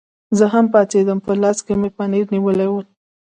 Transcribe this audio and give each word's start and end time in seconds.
زه 0.37 0.45
هم 0.53 0.65
پاڅېدم، 0.73 1.19
په 1.25 1.31
لاس 1.41 1.57
کې 1.65 1.73
مې 1.79 1.89
پنیر 1.97 2.25
نیولي 2.33 2.67
ول. 2.69 2.85